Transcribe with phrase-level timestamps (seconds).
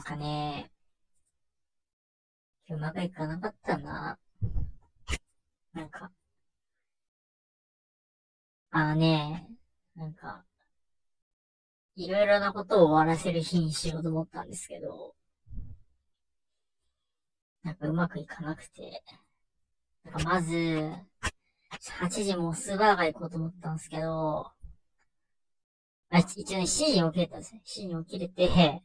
[0.00, 0.70] なんかね、
[2.70, 4.18] うまくいかなかったな。
[5.74, 6.10] なんか、
[8.70, 9.46] あのね、
[9.94, 10.46] なんか、
[11.96, 15.14] いろいろなことを終わらせる日にしようと思ったんですけど、
[17.62, 19.02] なんかうまくいかなくて、
[20.04, 20.94] なんかまず、
[22.00, 24.50] 8時もスーバーガー行こうと思ったんですけど、
[26.08, 27.60] あ、一応ね、7時に起きれたんですよ。
[27.62, 28.82] 7時に起きれて、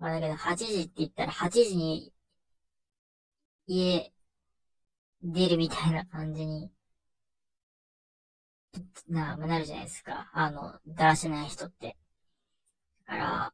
[0.00, 2.12] まあだけど8時って言ったら8時に
[3.66, 4.12] 家
[5.22, 6.72] 出るみたいな感じに
[9.08, 10.30] な、なるじゃないですか。
[10.32, 11.96] あの、だらしない人って。
[13.06, 13.52] だから、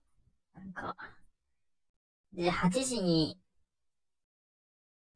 [0.55, 0.97] なんか、
[2.33, 3.39] で、8時に、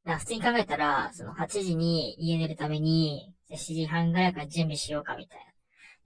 [0.05, 5.45] だ普通に考えたら、その8時に家出るために、じゃ7時半ぐらいから準備しようかみたいな。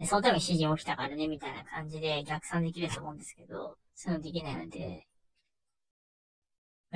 [0.01, 5.07] で、そのために7時起きたからね、みたいな感じで逆算できると思うんですけど、そういうのできないので、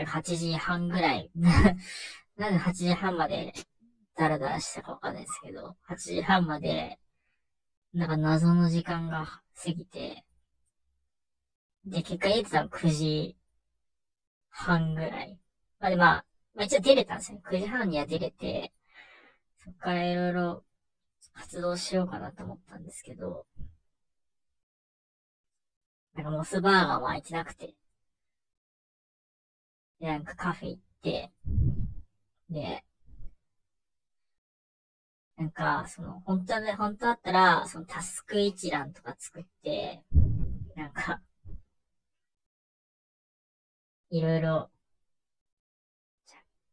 [0.07, 1.31] 8時半ぐらい、
[2.37, 3.53] なんで8時半まで
[4.17, 6.99] ダラダラしたかわかんないですけど、8時半まで、
[7.93, 10.25] なんか謎の時間が過ぎて、
[11.85, 13.37] で、結果家出たの9時
[14.51, 15.39] 半ぐらい。
[15.79, 17.41] まあで、まあ、まあ一応出れたんですよ。
[17.51, 18.73] 9時半には出れて、
[19.65, 20.65] そっからいろいろ
[21.33, 23.47] 活動しようかなと思ったんですけど、
[26.15, 27.75] なんかモスバーガーも開いてなくて、
[30.01, 31.31] で、なんかカフェ行って、
[32.51, 32.85] で、
[35.39, 40.03] なんか、その、本当はね、本当だったら、そのタスク一覧とか作って、
[40.77, 41.23] なんか、
[44.11, 44.71] いろいろ、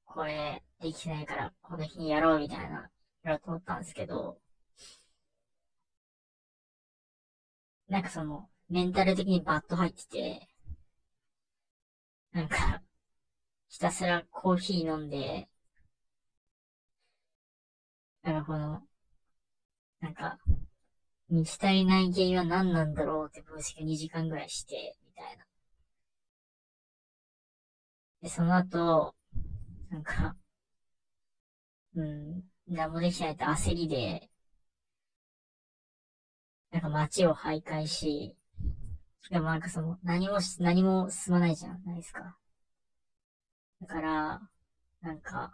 [0.05, 2.89] これ、できないから、この日にやろうみたいな、
[3.23, 4.39] やろうと思ったんですけど、
[7.89, 10.47] なんかその、メンタル的にバット入ってて、
[12.33, 12.81] なんか、
[13.75, 15.49] ひたすらコーヒー飲んで、
[18.23, 18.81] なんかこの、
[19.99, 20.39] なんか、
[21.27, 25.45] 満ち足りない原因は何なんだろうって分析を2時間ぐらいして、みたいな。
[28.21, 29.13] で、その後、
[29.89, 30.37] なんか、
[31.95, 34.29] うん、何もできないと焦りで、
[36.71, 38.37] なんか街を徘徊し、
[39.29, 42.37] でもなんかその、何も何も進まないじゃないですか。
[43.87, 44.41] だから、
[45.01, 45.51] なんか、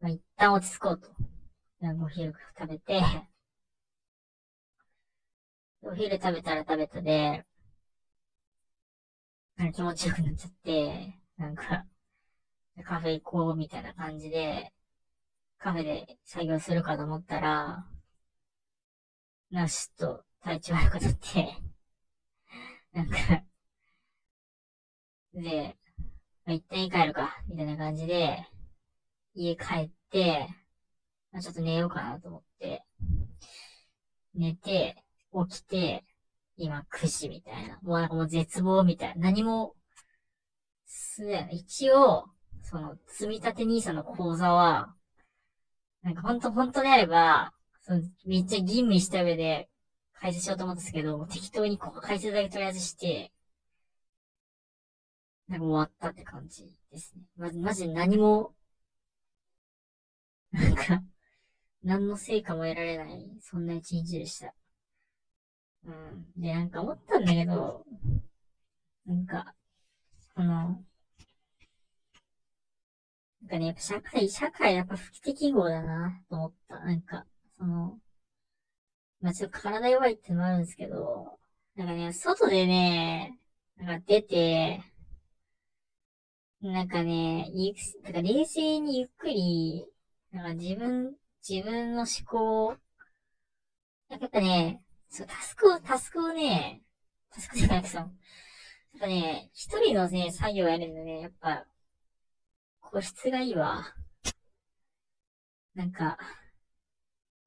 [0.00, 1.08] まあ、一旦落ち着こうと。
[2.04, 3.00] お昼食べて、
[5.82, 7.46] お昼食べたら食べたで、
[9.56, 11.86] なんか気持ちよくなっちゃって、なんか、
[12.84, 14.74] カフェ行こうみたいな感じで、
[15.58, 17.86] カフェで作業するかと思ったら、
[19.50, 21.56] な、しと体調悪くなって、
[22.92, 23.47] なんか、
[25.42, 25.76] で、
[26.44, 28.46] まあ、一旦家帰るか、みたいな感じで、
[29.34, 30.48] 家帰って、
[31.32, 32.84] まあ、ちょっと寝ようかなと思って、
[34.34, 34.96] 寝て、
[35.48, 36.04] 起きて、
[36.56, 37.78] 今9時みたいな。
[37.82, 39.14] もうなんかもう絶望みたいな。
[39.20, 39.74] 何も、
[40.86, 42.24] す、一応、
[42.62, 44.94] その、積立て NISA の口座は、
[46.02, 49.68] なんかほんと、ほんとであれば、その、めっちゃ吟味した上で、
[50.20, 53.30] 解説しようと思ったんですけど、適当にここ解説だけとりあえずして、
[55.48, 57.22] なんか終わったって感じですね。
[57.36, 58.54] まじ、まじ何も、
[60.52, 61.02] なんか、
[61.82, 64.54] 何の成果も得られない、そんな一日でした。
[65.84, 66.32] うん。
[66.36, 67.84] で、なんか思ったんだけど、
[69.06, 69.54] なんか、
[70.34, 70.84] その、
[73.42, 76.80] なんかね、やっぱ社会、社会やっぱ不適合だな、と思った。
[76.80, 77.26] なんか、
[77.56, 77.98] その、
[79.20, 81.38] まあ、ちょっと体弱いってのもあるんですけど、
[81.76, 83.38] なんかね、外でね、
[83.76, 84.82] なんか出て、
[86.60, 87.72] なんかね、ゆ
[88.04, 89.86] なんか冷静にゆっくり、
[90.32, 91.16] なんか自分、
[91.48, 92.76] 自分の思考を、
[94.08, 96.82] なんかやっぱね、そう、タスクを、タスクをね、
[97.30, 98.12] タスクじゃなくて、その、やっ
[99.00, 101.66] ぱね、一人のね、作業をやるのね、やっぱ、
[102.80, 103.94] 個室がいいわ。
[105.74, 106.18] なんか、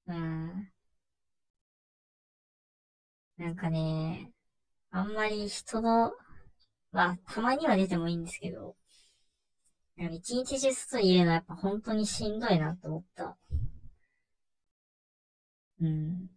[0.07, 0.71] うん。
[3.37, 4.31] なんかね、
[4.91, 6.13] あんまり人の、
[6.91, 8.75] まあ、たまには出てもいいんですけど、
[10.09, 13.37] 一日中外にいるのはやっぱ本当にしんどいなと思った。
[15.81, 16.29] うん。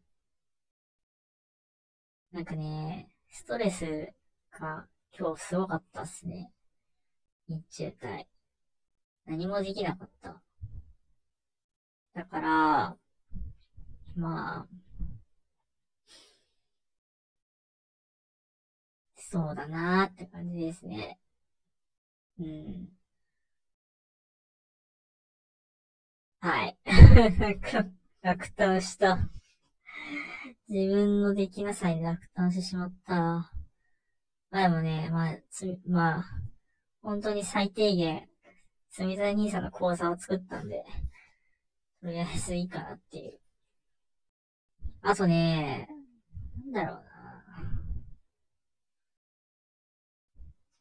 [2.33, 4.13] なんかね、ストレス
[4.51, 6.51] が今日すごかったっすね。
[7.49, 8.27] 日中帯。
[9.27, 10.43] 何もできなかった。
[12.15, 12.97] だから、
[14.17, 14.67] まあ、
[19.17, 21.19] そうだなーって感じですね。
[22.39, 22.89] うん。
[26.45, 26.77] はい。
[28.21, 29.31] 落胆した。
[30.69, 33.15] 自分のできなさに落胆してしまった。
[33.15, 33.51] ま
[34.53, 36.25] あでもね、まあ、つ、まあ、
[37.01, 38.29] 本当に最低限、
[38.91, 40.85] 積み立て NISA の口座を作ったんで、
[42.03, 43.41] とりあえずいいかなっていう。
[45.01, 45.89] あとね、
[46.67, 47.05] なんだろう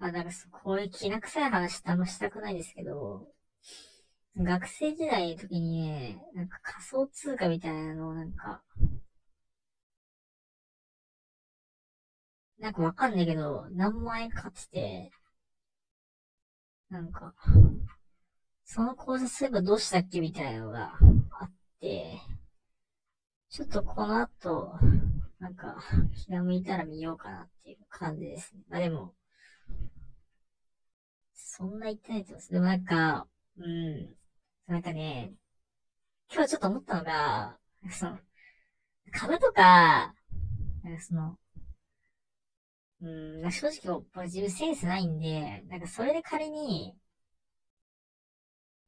[0.01, 0.07] な。
[0.09, 0.31] あ、なんか
[0.61, 3.32] こういう気な臭い話ってあんましたくないですけど、
[4.35, 8.63] 学生時代の時にね、なんか仮想通貨みたいなのをなんか、
[12.57, 15.11] なんかわかんないけど、何万円買ってて、
[16.89, 17.33] なんか、
[18.65, 20.97] その口座すればどうしたっけみたいなのが
[21.39, 22.19] あって、
[23.49, 24.73] ちょっとこの後、
[25.39, 25.77] なんか、
[26.25, 28.63] 気が向いたら見ようかなっていう感じですね。
[28.69, 29.13] まあでも、
[31.35, 32.51] そんな言ってないと思います。
[32.51, 33.27] でもなんか、
[33.57, 34.22] うん。
[34.67, 35.33] なんかね、
[36.33, 37.57] 今日ちょっと思ったのが、
[37.91, 38.19] その、
[39.11, 40.13] 株とか、
[40.83, 41.37] なんかその、
[43.01, 46.95] うん、正直、自分センスないんで、なんかそれで仮に、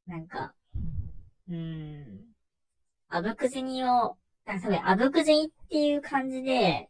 [0.06, 0.54] なんか、
[1.48, 2.24] うん、
[3.08, 6.88] あぶく銭を、なんか多分あぶく銭っていう感じで、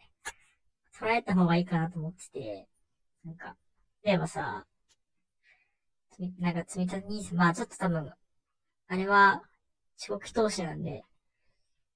[0.99, 2.69] 捉えた方がいいかなと思ってて、
[3.25, 3.57] なんか、
[4.03, 4.67] 例えばさ、
[6.39, 8.13] なんか積み立てに、まあちょっと多分、
[8.89, 9.43] あれは、
[9.97, 11.05] 長期投資なんで、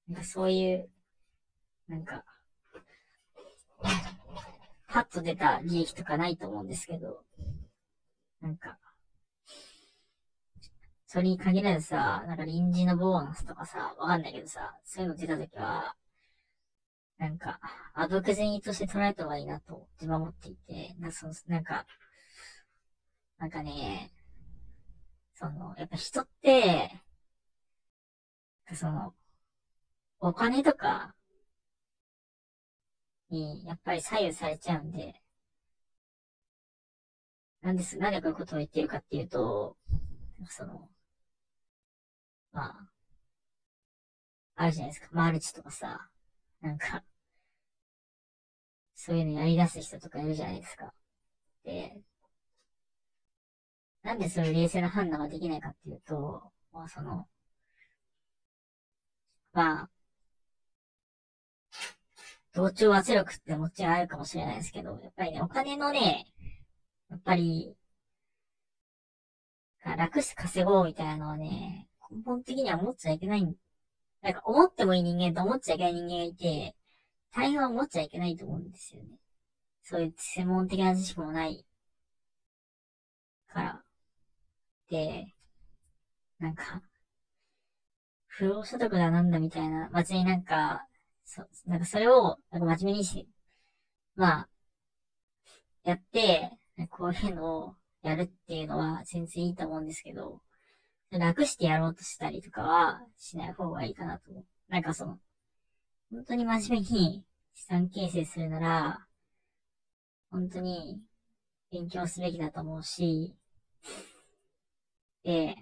[0.09, 0.89] なんかそういう、
[1.89, 2.25] なんか、
[4.89, 7.23] パッと出た利益とかないと思うんですけど、
[8.41, 8.79] なんか、
[11.07, 15.95] それに限らずさ、なんか臨時のボーナスとかさ、わかんないけどさ、そういうの出たときは、
[17.19, 17.61] なんか、
[17.95, 21.85] あぶく銭として捉えた方がいいなと自分は思っていて、なそのなんか、
[23.39, 24.11] なんかね、
[25.41, 27.03] その、やっぱ人って、
[28.75, 29.15] その、
[30.21, 31.15] お金とか、
[33.31, 35.23] に、やっぱり左右されちゃうんで、
[37.63, 39.77] なんです、なんでこういうことを言ってるかっていうと、
[40.49, 40.91] その、
[42.53, 42.91] まあ、
[44.57, 45.09] あるじゃないですか。
[45.13, 46.09] マルチとかさ、
[46.61, 47.03] なんか、
[48.95, 50.93] そういうのやり出す人とかいるじゃないですか。
[51.65, 52.01] で、
[54.03, 57.27] なんでそういう冷静な判断ができないかっていうと、まあその、
[59.53, 59.91] まあ、
[62.53, 66.27] 同調圧力ってもちろんあるかもしれないですけど、やっぱりね、お金のね、
[67.11, 67.75] やっぱり、
[69.85, 73.43] 楽して稼ごうみたいなのはね、根本的には思っちゃいけない。
[74.23, 76.77] なんか思ってもいい人間と思っちゃいけない人間がいて、
[77.33, 79.19] 大変は思っちゃいけないと思うんですよね。
[79.83, 81.65] そういう専門的な知識もない
[83.49, 83.85] から。
[84.91, 85.33] で、
[86.41, 86.83] なんか、
[88.27, 90.87] 不労所得だなんだみたいな、別になんか、
[91.25, 93.29] そ、なんかそれを、なんか真面目にし、
[94.17, 94.49] まあ、
[95.85, 96.51] やって、
[96.91, 100.41] こういうのをやるっていうのは全然いいと思うんですけど、
[101.11, 104.45] 楽してやろうとしたりとかはしない方がいいかなと思う。
[104.69, 105.19] なんかその、
[106.11, 109.07] 本当に真面目に資産形成するなら、
[110.31, 111.01] 本当に
[111.71, 113.37] 勉強すべきだと思うし、
[115.25, 115.55] で、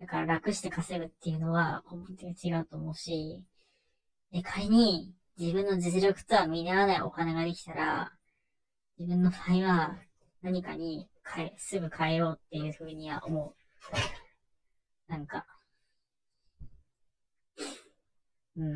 [0.00, 3.44] だから楽して稼ぐっていうのは本的に違うと思うし、
[4.32, 8.12] で、仮に自分の実力とは見合わないお金ができたら、
[8.98, 9.98] 自分の場合は
[10.42, 13.56] 何かに変え、すぐ変えようっていうふうには思う。
[15.08, 15.44] なんか、
[18.56, 18.74] うん。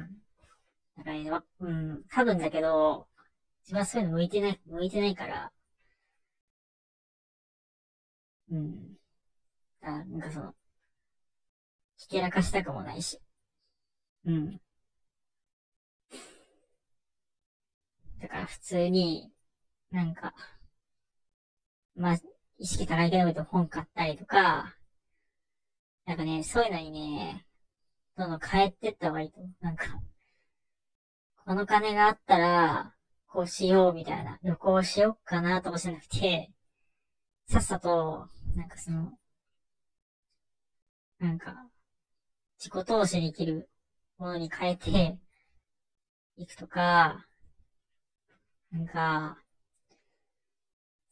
[0.98, 3.08] だからね、うん、多分だけど、
[3.64, 5.52] 自分はそういうの向いてない、向いてないから、
[8.50, 8.91] うん。
[9.82, 10.54] あ、なんかその、
[11.96, 13.18] ひけらかしたくもないし。
[14.24, 14.60] うん。
[18.20, 19.30] だから普通に、
[19.90, 20.32] なんか、
[21.96, 22.18] まあ、
[22.58, 24.74] 意識高いけど本買ったりとか、
[26.06, 27.46] なんかね、そういうのにね、
[28.16, 29.64] どんどん変えてった方がいいと思う。
[29.64, 29.86] なんか、
[31.44, 32.94] この金があったら、
[33.26, 36.50] こうしようみたいな、旅行しようかなとかじゃなくて、
[37.48, 39.12] さっさと、なんかその、
[41.22, 41.54] なんか、
[42.58, 43.70] 自己投資できる
[44.18, 45.20] ものに変えて
[46.36, 47.24] いくとか、
[48.72, 49.38] なんか、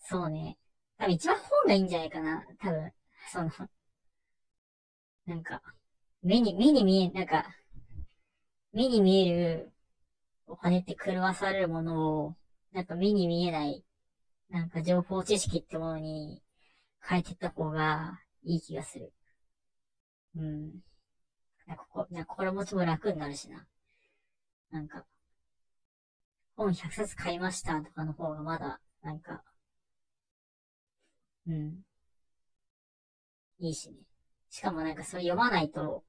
[0.00, 0.58] そうね。
[0.98, 2.44] 多分一番本がいいんじゃないかな。
[2.58, 2.92] 多分、
[3.30, 3.50] その、
[5.26, 5.62] なんか、
[6.24, 7.46] 目に、目に見え、なんか、
[8.72, 9.72] 目に見える
[10.48, 12.36] お金って狂わされるものを
[12.72, 13.84] なんか目に見えない、
[14.48, 16.42] なんか情報知識ってものに
[17.00, 19.12] 変えていった方がいい気がする。
[20.34, 20.82] うん。
[21.66, 23.66] なんかこなんか心持ちも楽になるしな。
[24.70, 25.04] なんか、
[26.56, 29.42] 本100冊買いましたとかの方がまだ、なんか、
[31.46, 31.84] うん。
[33.60, 33.96] いいしね。
[34.48, 36.02] しかもなんかそれ読まないと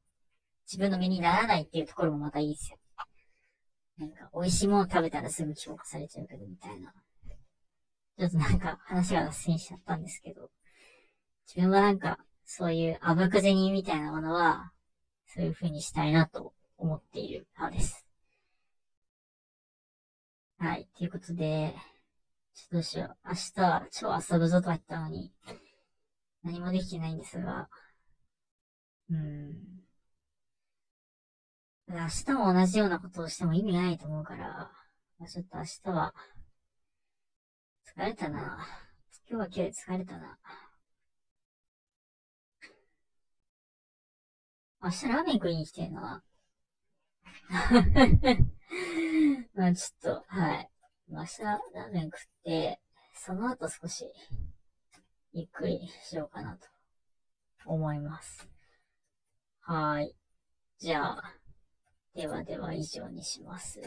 [0.68, 2.78] 自分の身にならないっていうところもまたいいですよ。
[3.98, 6.94] なんか、美味しいもの食べたらすぐ評価されちゃうけど、みたいな。
[8.18, 10.50] ちょっとなんか話が脱線しちゃったんですけど、
[11.48, 12.18] 自分はなんか、
[12.54, 14.74] そういうあぶく銭みたいなものは、
[15.26, 18.06] そういう風にしたいなと思っている派です。
[20.60, 20.90] はい。
[20.98, 21.74] ということで、
[22.54, 23.18] ちょっとどうしよう。
[23.26, 25.32] 明日は超遊ぶぞとは言ったのに、
[26.44, 27.70] 何もできてないんですが、
[29.10, 29.56] うん。
[31.88, 34.70] 明日も同じようなことをしても意味ないと思うから、
[35.20, 36.14] まあ、ちょっと明日は、
[37.96, 38.68] 疲れたな。
[39.30, 40.38] 今日は今日疲れたな。
[44.84, 46.24] 明日ラーメン食いに来てんな。
[49.54, 50.72] まあちょっと、はい。
[51.08, 52.82] 明日ラーメン食って、
[53.14, 54.12] その後少し、
[55.34, 56.68] ゆっくりしようかなと
[57.66, 58.50] 思います。
[59.60, 60.16] はい。
[60.80, 61.36] じゃあ、
[62.16, 63.80] ではでは以上にします。